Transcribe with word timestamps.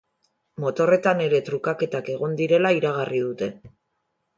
Motorretan 0.63 1.21
ere 1.27 1.43
trukaketak 1.51 2.13
egon 2.17 2.37
direla 2.43 2.77
igarri 2.81 3.25
dute. 3.31 3.57